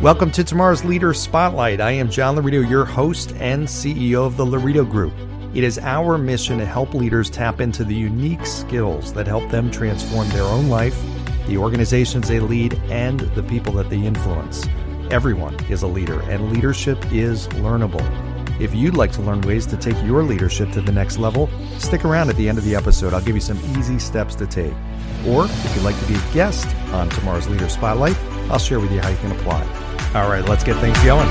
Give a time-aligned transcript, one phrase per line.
[0.00, 1.80] Welcome to tomorrow's Leader Spotlight.
[1.80, 5.12] I am John Laurito, your host and CEO of the Laurito Group.
[5.52, 9.70] It is our mission to help leaders tap into the unique skills that help them
[9.70, 10.96] transform their own life,
[11.48, 14.66] the organizations they lead, and the people that they influence.
[15.10, 18.29] Everyone is a leader, and leadership is learnable.
[18.60, 21.48] If you'd like to learn ways to take your leadership to the next level,
[21.78, 23.14] stick around at the end of the episode.
[23.14, 24.74] I'll give you some easy steps to take.
[25.26, 28.18] Or if you'd like to be a guest on tomorrow's Leader Spotlight,
[28.50, 29.62] I'll share with you how you can apply.
[30.14, 31.26] All right, let's get things going.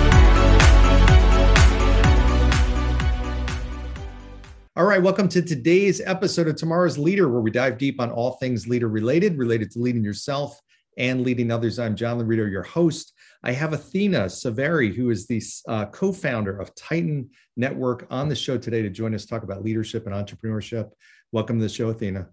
[4.75, 8.37] All right, welcome to today's episode of Tomorrow's Leader, where we dive deep on all
[8.37, 10.59] things leader related, related to leading yourself
[10.97, 11.77] and leading others.
[11.77, 13.13] I'm John Laurito, your host.
[13.41, 18.35] I have Athena Severi, who is the uh, co founder of Titan Network, on the
[18.35, 20.89] show today to join us talk about leadership and entrepreneurship.
[21.31, 22.27] Welcome to the show, Athena.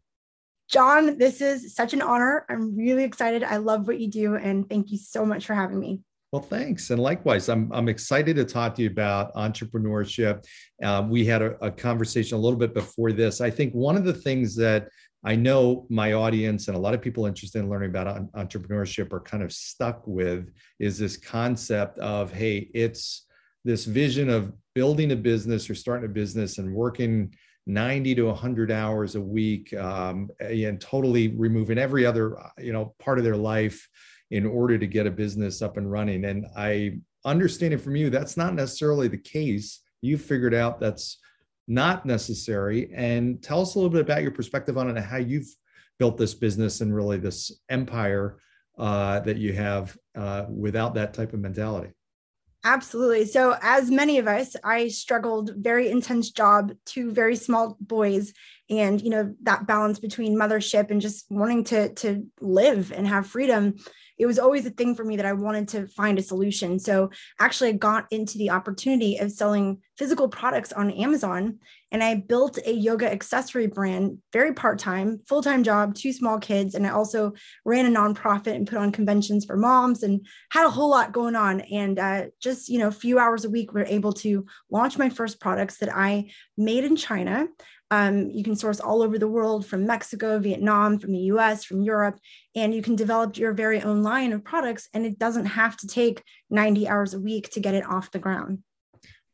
[0.69, 2.45] John, this is such an honor.
[2.49, 3.45] I'm really excited.
[3.45, 6.01] I love what you do, and thank you so much for having me.
[6.33, 6.91] Well, thanks.
[6.91, 10.45] And likewise, I'm, I'm excited to talk to you about entrepreneurship.
[10.83, 13.41] Uh, we had a, a, conversation a little bit before this.
[13.41, 14.89] I think one of the things that
[15.25, 19.21] I know my audience and a lot of people interested in learning about entrepreneurship are
[19.21, 23.27] kind of stuck with is this concept of, hey, it's
[23.65, 27.35] this vision of building a business or starting a business and working
[27.67, 33.19] 90 to 100 hours a week um, and totally removing every other you know part
[33.19, 33.89] of their life
[34.31, 36.25] in order to get a business up and running.
[36.25, 39.81] And I understand it from you, that's not necessarily the case.
[40.03, 41.19] You figured out that's
[41.69, 42.91] not necessary.
[42.95, 45.49] And tell us a little bit about your perspective on it and how you've
[45.99, 48.39] built this business and really this empire
[48.79, 51.91] uh, that you have uh, without that type of mentality.
[52.67, 53.25] Absolutely.
[53.27, 58.33] So, as many of us, I struggled very intense job, two very small boys,
[58.69, 63.29] and you know that balance between mothership and just wanting to to live and have
[63.29, 63.77] freedom
[64.19, 66.79] it was always a thing for me that I wanted to find a solution.
[66.79, 71.59] So actually I got into the opportunity of selling physical products on Amazon
[71.97, 76.75] and I built a yoga accessory brand, very part-time, full-time job, two small kids.
[76.75, 77.33] And I also
[77.65, 81.35] ran a nonprofit and put on conventions for moms and had a whole lot going
[81.35, 81.63] on.
[81.63, 84.99] And uh, just, you know, a few hours a week, we we're able to launch
[84.99, 87.49] my first products that I made in China.
[87.91, 91.81] Um, you can source all over the world from Mexico, Vietnam, from the US, from
[91.81, 92.19] Europe,
[92.55, 94.91] and you can develop your very own line of products.
[94.93, 98.19] And it doesn't have to take 90 hours a week to get it off the
[98.19, 98.59] ground.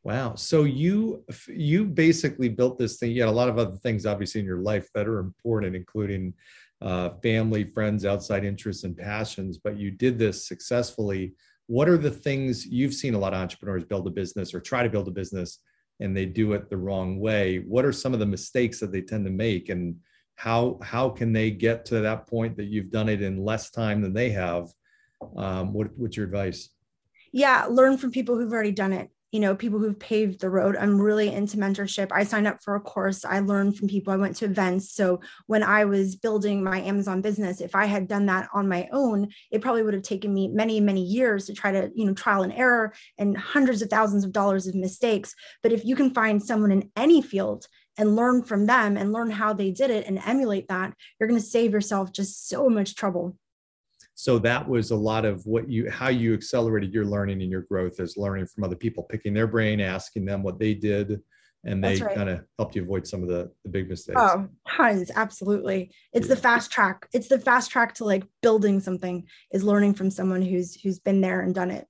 [0.05, 0.35] Wow.
[0.35, 3.13] So you you basically built this thing.
[3.13, 6.35] You had a lot of other things obviously in your life that are important, including
[6.81, 9.59] uh, family, friends, outside interests, and passions.
[9.59, 11.35] But you did this successfully.
[11.69, 14.83] What are the things you've seen a lot of entrepreneurs build a business or try
[14.83, 15.61] to build a business
[16.03, 19.01] and they do it the wrong way what are some of the mistakes that they
[19.01, 19.97] tend to make and
[20.35, 24.01] how how can they get to that point that you've done it in less time
[24.01, 24.69] than they have
[25.37, 26.71] um, what, what's your advice
[27.33, 30.77] yeah learn from people who've already done it you know people who've paved the road.
[30.77, 32.13] I'm really into mentorship.
[32.13, 33.25] I signed up for a course.
[33.25, 34.13] I learned from people.
[34.13, 34.93] I went to events.
[34.95, 38.89] So when i was building my amazon business if i had done that on my
[38.93, 42.15] own it probably would have taken me many many years to try to you know
[42.15, 45.35] trial and error and hundreds of thousands of dollars of mistakes.
[45.63, 47.67] But if you can find someone in any field
[47.99, 51.41] and learn from them and learn how they did it and emulate that you're going
[51.41, 53.37] to save yourself just so much trouble
[54.23, 57.63] so that was a lot of what you how you accelerated your learning and your
[57.63, 61.21] growth is learning from other people picking their brain asking them what they did
[61.65, 62.15] and they right.
[62.15, 64.21] kind of helped you avoid some of the, the big mistakes.
[64.21, 65.91] Oh tons absolutely.
[66.13, 66.37] It's yeah.
[66.37, 70.43] the fast track it's the fast track to like building something is learning from someone
[70.43, 71.89] who's who's been there and done it.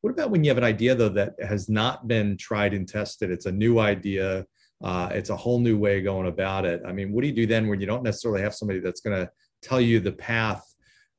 [0.00, 3.30] What about when you have an idea though that has not been tried and tested?
[3.30, 4.46] It's a new idea
[4.82, 6.82] uh, it's a whole new way of going about it.
[6.84, 9.16] I mean what do you do then when you don't necessarily have somebody that's going
[9.16, 9.30] to
[9.62, 10.67] tell you the path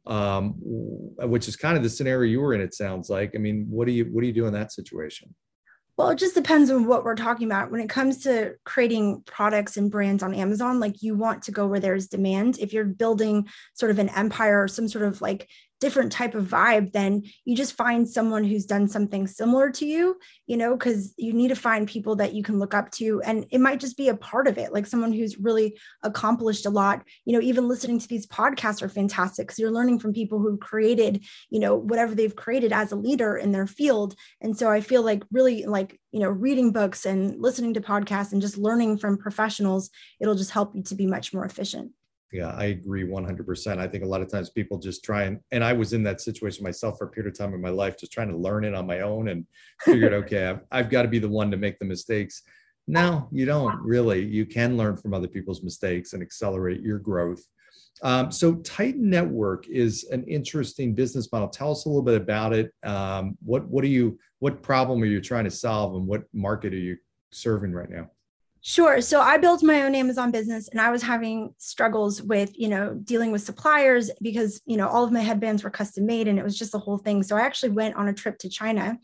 [0.09, 0.55] um,
[1.19, 2.61] which is kind of the scenario you were in.
[2.61, 3.31] It sounds like.
[3.35, 5.33] I mean, what do you what do you do in that situation?
[5.97, 7.71] Well, it just depends on what we're talking about.
[7.71, 11.67] When it comes to creating products and brands on Amazon, like you want to go
[11.67, 12.57] where there's demand.
[12.57, 15.49] If you're building sort of an empire or some sort of like
[15.79, 20.17] different type of vibe, then you just find someone who's done something similar to you,
[20.47, 23.21] you know, because you need to find people that you can look up to.
[23.23, 26.69] And it might just be a part of it, like someone who's really accomplished a
[26.69, 27.03] lot.
[27.25, 30.57] You know, even listening to these podcasts are fantastic because you're learning from people who
[30.57, 34.15] created, you know, whatever they've created as a leader in their field.
[34.41, 38.33] And so I feel like really like, you know, reading books and listening to podcasts
[38.33, 39.89] and just learning from professionals,
[40.19, 41.91] it'll just help you to be much more efficient.
[42.31, 43.79] Yeah, I agree 100%.
[43.79, 46.21] I think a lot of times people just try and, and I was in that
[46.21, 48.75] situation myself for a period of time in my life, just trying to learn it
[48.75, 49.45] on my own and
[49.81, 52.43] figured, okay, I've, I've got to be the one to make the mistakes.
[52.87, 54.23] No, you don't really.
[54.23, 57.43] You can learn from other people's mistakes and accelerate your growth.
[58.01, 61.49] Um, so Titan Network is an interesting business model.
[61.49, 62.73] Tell us a little bit about it.
[62.83, 66.73] Um, what what are you what problem are you trying to solve, and what market
[66.73, 66.97] are you
[67.31, 68.09] serving right now?
[68.61, 68.99] Sure.
[68.99, 72.93] So I built my own Amazon business and I was having struggles with, you know,
[72.93, 76.43] dealing with suppliers because, you know, all of my headbands were custom made and it
[76.43, 77.23] was just the whole thing.
[77.23, 78.97] So I actually went on a trip to China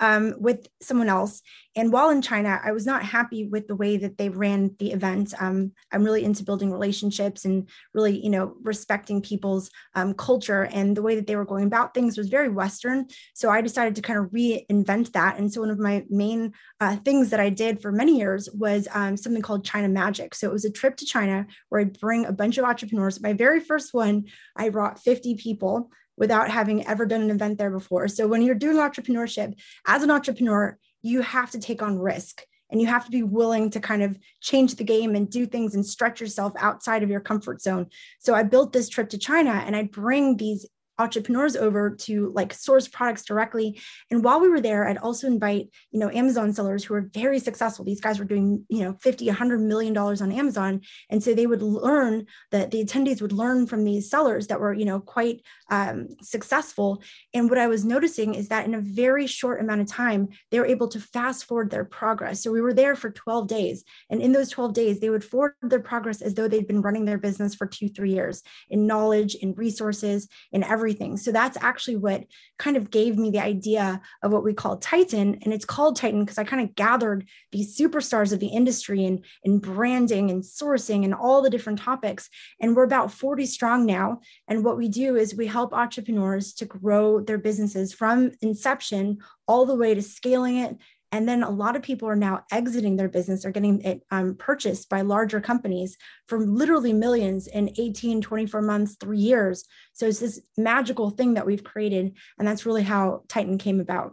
[0.00, 1.42] um, with someone else.
[1.76, 4.90] And while in China, I was not happy with the way that they ran the
[4.90, 5.34] event.
[5.38, 10.64] Um, I'm really into building relationships and really, you know, respecting people's um, culture.
[10.64, 13.06] And the way that they were going about things was very Western.
[13.34, 15.38] So I decided to kind of reinvent that.
[15.38, 18.88] And so one of my main uh, things that I did for many years was
[18.92, 20.34] um, something called China Magic.
[20.34, 23.20] So it was a trip to China where I'd bring a bunch of entrepreneurs.
[23.20, 24.24] My very first one,
[24.56, 28.06] I brought 50 people without having ever done an event there before.
[28.06, 32.80] So when you're doing entrepreneurship, as an entrepreneur, you have to take on risk and
[32.80, 35.84] you have to be willing to kind of change the game and do things and
[35.84, 37.86] stretch yourself outside of your comfort zone.
[38.20, 40.68] So I built this trip to China and I bring these
[41.00, 43.80] entrepreneurs over to like source products directly.
[44.10, 47.38] And while we were there, I'd also invite, you know, Amazon sellers who are very
[47.38, 47.84] successful.
[47.84, 50.82] These guys were doing, you know, 50, 100 million dollars on Amazon.
[51.08, 54.74] And so they would learn that the attendees would learn from these sellers that were,
[54.74, 57.02] you know, quite um, successful.
[57.32, 60.58] And what I was noticing is that in a very short amount of time, they
[60.58, 62.42] were able to fast forward their progress.
[62.42, 63.84] So we were there for 12 days.
[64.10, 67.06] And in those 12 days, they would forward their progress as though they'd been running
[67.06, 71.16] their business for two, three years in knowledge, in resources, in every everything.
[71.16, 72.24] So that's actually what
[72.58, 75.38] kind of gave me the idea of what we call Titan.
[75.42, 79.24] And it's called Titan because I kind of gathered these superstars of the industry and
[79.44, 82.28] in branding and sourcing and all the different topics.
[82.60, 84.20] And we're about 40 strong now.
[84.48, 89.66] And what we do is we help entrepreneurs to grow their businesses from inception all
[89.66, 90.76] the way to scaling it
[91.12, 94.36] and then a lot of people are now exiting their business or getting it um,
[94.36, 95.96] purchased by larger companies
[96.28, 99.64] for literally millions in 18, 24 months, three years.
[99.92, 102.16] So it's this magical thing that we've created.
[102.38, 104.12] And that's really how Titan came about.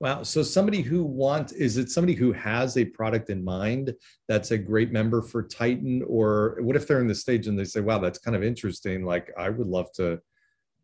[0.00, 0.22] Wow.
[0.22, 3.94] So somebody who wants, is it somebody who has a product in mind
[4.28, 6.02] that's a great member for Titan?
[6.06, 9.06] Or what if they're in the stage and they say, wow, that's kind of interesting.
[9.06, 10.20] Like I would love to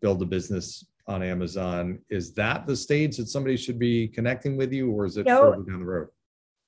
[0.01, 1.99] build a business on Amazon.
[2.09, 5.53] Is that the stage that somebody should be connecting with you, or is it no,
[5.53, 6.09] further down the road?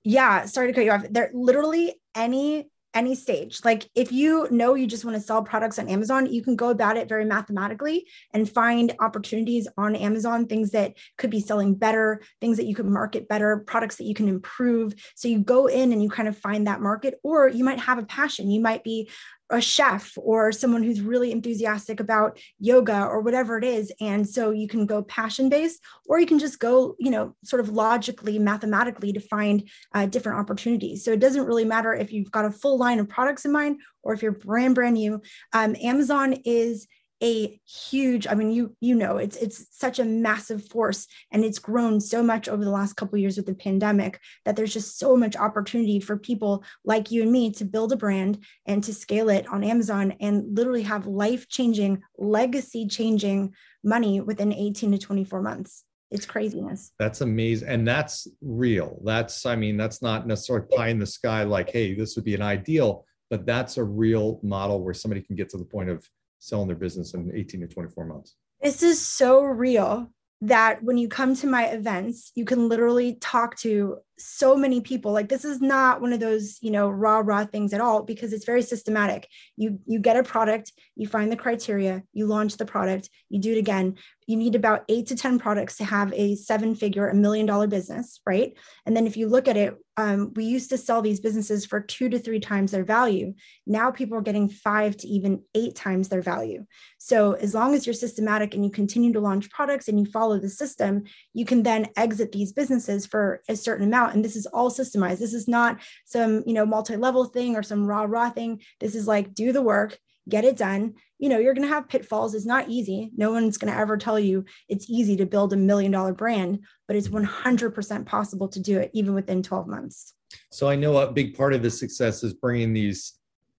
[0.04, 1.06] Yeah, sorry to cut you off.
[1.08, 3.60] There literally any any stage.
[3.64, 6.68] Like if you know you just want to sell products on Amazon, you can go
[6.68, 12.20] about it very mathematically and find opportunities on Amazon, things that could be selling better,
[12.40, 14.94] things that you could market better, products that you can improve.
[15.14, 17.98] So you go in and you kind of find that market, or you might have
[17.98, 18.50] a passion.
[18.50, 19.08] You might be
[19.52, 23.92] a chef or someone who's really enthusiastic about yoga or whatever it is.
[24.00, 27.60] And so you can go passion based or you can just go you know sort
[27.60, 31.04] of logically mathematically to find uh, different opportunities.
[31.04, 33.80] So it doesn't really matter if you've got a full line of products in mind
[34.02, 35.20] or if you're brand brand new.
[35.52, 36.88] Um, amazon is
[37.22, 41.58] a huge i mean you you know it's it's such a massive force and it's
[41.58, 45.16] grown so much over the last couple years with the pandemic that there's just so
[45.16, 49.28] much opportunity for people like you and me to build a brand and to scale
[49.28, 53.52] it on amazon and literally have life changing legacy changing
[53.84, 55.84] money within 18 to 24 months.
[56.10, 56.92] It's craziness.
[56.98, 57.68] That's amazing.
[57.68, 59.00] And that's real.
[59.04, 62.34] That's i mean that's not necessarily pie in the sky like hey this would be
[62.34, 66.06] an ideal but that's a real model where somebody can get to the point of
[66.42, 68.34] selling their business in 18 to 24 months.
[68.60, 73.56] This is so real that when you come to my events, you can literally talk
[73.58, 77.44] to so many people like this is not one of those you know raw raw
[77.44, 79.28] things at all because it's very systematic.
[79.56, 83.52] You you get a product you find the criteria you launch the product you do
[83.52, 83.96] it again.
[84.26, 87.66] You need about eight to ten products to have a seven figure a million dollar
[87.66, 88.56] business right?
[88.86, 91.78] And then if you look at it um, we used to sell these businesses for
[91.78, 93.34] two to three times their value.
[93.66, 96.64] Now people are getting five to even eight times their value.
[96.96, 100.38] So as long as you're systematic and you continue to launch products and you follow
[100.38, 101.02] the system
[101.32, 105.18] you can then exit these businesses for a certain amount and this is all systemized.
[105.18, 108.60] This is not some you know multi-level thing or some raw raw thing.
[108.80, 110.94] This is like do the work get it done.
[111.18, 112.34] You know you're going to have pitfalls.
[112.34, 113.10] It's not easy.
[113.16, 116.60] No one's going to ever tell you it's easy to build a million dollar brand
[116.92, 120.14] but it's 100% possible to do it even within 12 months.
[120.50, 123.14] So i know a big part of the success is bringing these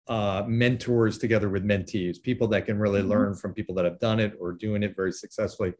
[0.08, 3.10] uh, mentors together with mentees, people that can really mm-hmm.
[3.10, 5.74] learn from people that have done it or doing it very successfully.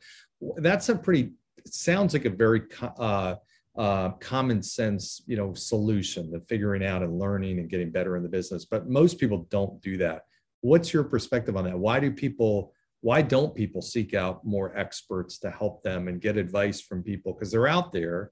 [0.58, 1.34] That's a pretty
[1.66, 2.64] sounds like a very
[2.98, 3.36] uh,
[3.76, 8.24] uh, common sense, you know, solution the figuring out and learning and getting better in
[8.24, 8.66] the business.
[8.66, 10.24] But most people don't do that.
[10.62, 11.78] What's your perspective on that?
[11.78, 12.74] Why do people?
[13.02, 17.34] Why don't people seek out more experts to help them and get advice from people?
[17.34, 18.32] Because they're out there,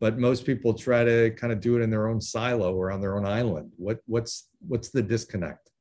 [0.00, 3.00] but most people try to kind of do it in their own silo or on
[3.00, 3.72] their own island.
[3.76, 5.71] What what's what's the disconnect?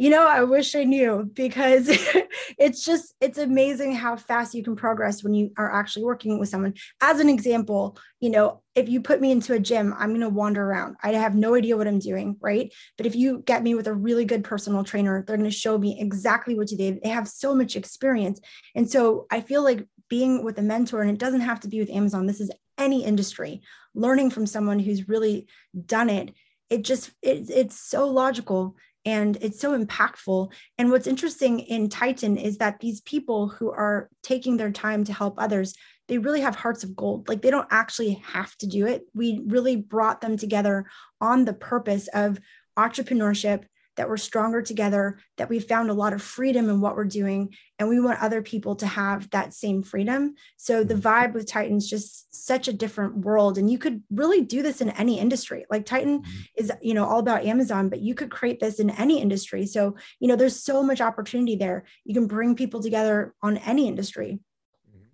[0.00, 1.86] You know, I wish I knew because
[2.58, 6.48] it's just, it's amazing how fast you can progress when you are actually working with
[6.48, 6.72] someone.
[7.02, 10.30] As an example, you know, if you put me into a gym, I'm going to
[10.30, 10.96] wander around.
[11.02, 12.72] I have no idea what I'm doing, right?
[12.96, 15.76] But if you get me with a really good personal trainer, they're going to show
[15.76, 16.98] me exactly what to do.
[17.02, 18.40] They have so much experience.
[18.74, 21.78] And so I feel like being with a mentor, and it doesn't have to be
[21.78, 23.60] with Amazon, this is any industry,
[23.94, 25.46] learning from someone who's really
[25.84, 26.32] done it.
[26.70, 30.52] It just, it, it's so logical and it's so impactful.
[30.78, 35.12] And what's interesting in Titan is that these people who are taking their time to
[35.12, 35.74] help others,
[36.08, 37.28] they really have hearts of gold.
[37.28, 39.02] Like they don't actually have to do it.
[39.14, 40.86] We really brought them together
[41.20, 42.40] on the purpose of
[42.78, 43.64] entrepreneurship
[44.00, 47.54] that we're stronger together, that we found a lot of freedom in what we're doing,
[47.78, 50.34] and we want other people to have that same freedom.
[50.56, 51.06] So the mm-hmm.
[51.06, 54.88] vibe with Titan's just such a different world, and you could really do this in
[54.88, 55.66] any industry.
[55.70, 56.40] Like Titan mm-hmm.
[56.56, 59.66] is, you know, all about Amazon, but you could create this in any industry.
[59.66, 61.84] So you know, there's so much opportunity there.
[62.06, 64.40] You can bring people together on any industry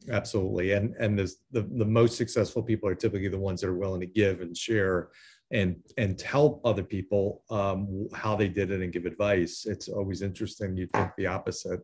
[0.09, 3.75] absolutely and and this, the the most successful people are typically the ones that are
[3.75, 5.09] willing to give and share
[5.53, 9.67] and and tell other people um, how they did it and give advice.
[9.67, 10.77] It's always interesting.
[10.77, 11.81] You think the opposite.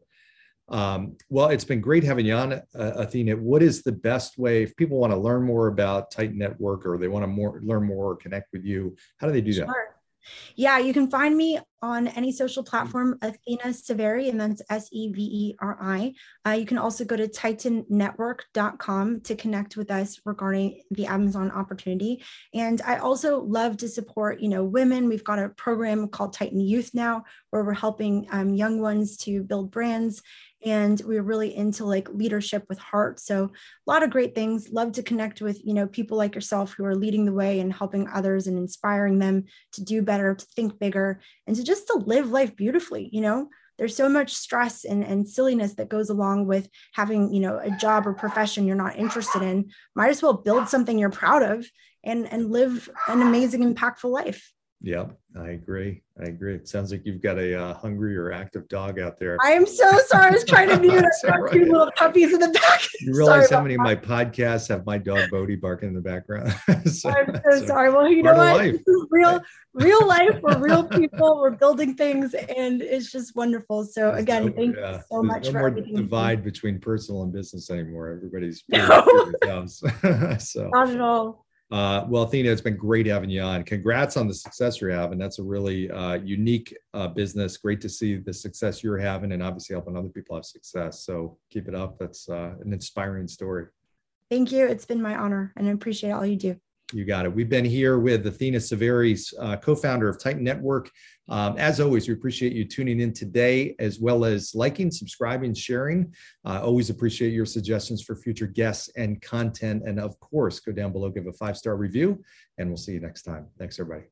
[0.68, 3.36] Um, well, it's been great having you on, uh, Athena.
[3.36, 6.96] What is the best way if people want to learn more about Titan Network or
[6.98, 8.96] they want to more learn more or connect with you?
[9.18, 9.66] How do they do sure.
[9.66, 9.91] that?
[10.56, 15.12] Yeah, you can find me on any social platform, Athena Severi, and that's S E
[15.12, 16.14] V E R I.
[16.46, 22.22] Uh, you can also go to titannetwork.com to connect with us regarding the Amazon opportunity.
[22.54, 25.08] And I also love to support, you know, women.
[25.08, 29.42] We've got a program called Titan Youth now, where we're helping um, young ones to
[29.42, 30.22] build brands
[30.64, 33.20] and we're really into like leadership with heart.
[33.20, 33.50] So a
[33.90, 34.70] lot of great things.
[34.70, 37.72] Love to connect with you know people like yourself who are leading the way and
[37.72, 41.98] helping others and inspiring them to do better to think bigger and to just to
[41.98, 43.48] live life beautifully you know?
[43.78, 47.70] There's so much stress and, and silliness that goes along with having you know a
[47.70, 49.70] job or profession you're not interested in.
[49.94, 51.66] Might as well build something you're proud of
[52.04, 54.52] and and live an amazing impactful life
[54.84, 55.04] yeah,
[55.38, 56.02] I agree.
[56.20, 56.56] I agree.
[56.56, 59.38] It sounds like you've got a uh, hungry or active dog out there.
[59.40, 60.26] I am so sorry.
[60.26, 61.04] I was trying to mute.
[61.24, 61.52] Right.
[61.52, 62.80] two little puppies in the back.
[63.00, 63.80] You realize how many that.
[63.80, 66.50] of my podcasts have my dog Bodie barking in the background?
[66.86, 67.90] so, I'm so, so, sorry.
[67.90, 68.62] Well, you know what?
[68.62, 69.40] This is real,
[69.74, 70.38] real life.
[70.42, 71.40] We're real people.
[71.40, 73.84] We're building things, and it's just wonderful.
[73.84, 74.92] So There's again, no, thank yeah.
[74.92, 78.10] you so There's much no for more divide between personal and business anymore.
[78.10, 79.04] Everybody's no.
[80.38, 81.46] so not at all.
[81.72, 83.62] Uh, well, Athena, it's been great having you on.
[83.62, 85.16] Congrats on the success you're having.
[85.16, 87.56] That's a really uh, unique uh, business.
[87.56, 91.02] Great to see the success you're having and obviously helping other people have success.
[91.06, 91.98] So keep it up.
[91.98, 93.68] That's uh, an inspiring story.
[94.30, 94.66] Thank you.
[94.66, 96.56] It's been my honor and I appreciate all you do.
[96.92, 97.34] You got it.
[97.34, 100.90] We've been here with Athena Severi, uh, co-founder of Titan Network.
[101.28, 106.12] Um, as always, we appreciate you tuning in today, as well as liking, subscribing, sharing.
[106.44, 109.82] Uh, always appreciate your suggestions for future guests and content.
[109.86, 112.22] And of course, go down below, give a five-star review,
[112.58, 113.46] and we'll see you next time.
[113.58, 114.06] Thanks, everybody.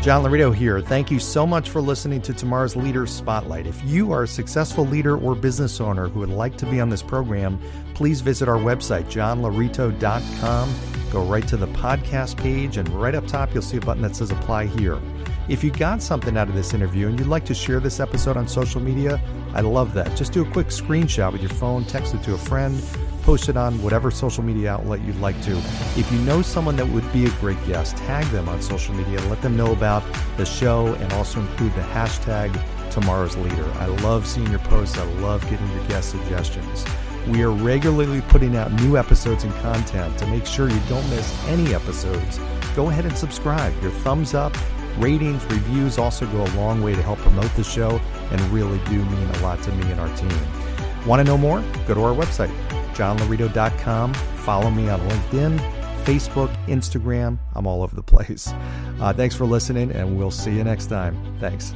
[0.00, 0.80] John Laurito here.
[0.80, 3.66] Thank you so much for listening to tomorrow's Leader Spotlight.
[3.66, 6.88] If you are a successful leader or business owner who would like to be on
[6.88, 7.60] this program,
[7.94, 10.97] please visit our website, johnlaurito.com.
[11.10, 14.14] Go right to the podcast page, and right up top, you'll see a button that
[14.14, 15.00] says Apply Here.
[15.48, 18.36] If you got something out of this interview and you'd like to share this episode
[18.36, 19.18] on social media,
[19.54, 20.14] I love that.
[20.14, 22.82] Just do a quick screenshot with your phone, text it to a friend,
[23.22, 25.56] post it on whatever social media outlet you'd like to.
[25.96, 29.20] If you know someone that would be a great guest, tag them on social media,
[29.22, 30.02] let them know about
[30.36, 32.52] the show, and also include the hashtag
[32.90, 33.70] tomorrow's leader.
[33.78, 34.98] I love seeing your posts.
[34.98, 36.84] I love getting your guest suggestions.
[37.28, 40.18] We are regularly putting out new episodes and content.
[40.18, 42.40] To make sure you don't miss any episodes,
[42.74, 43.74] go ahead and subscribe.
[43.82, 44.56] Your thumbs up,
[44.96, 49.04] ratings, reviews also go a long way to help promote the show and really do
[49.04, 50.32] mean a lot to me and our team.
[51.06, 51.62] Want to know more?
[51.86, 52.54] Go to our website,
[52.94, 54.14] johnlaurito.com.
[54.14, 55.58] Follow me on LinkedIn,
[56.04, 57.38] Facebook, Instagram.
[57.54, 58.54] I'm all over the place.
[59.00, 61.36] Uh, thanks for listening, and we'll see you next time.
[61.40, 61.74] Thanks.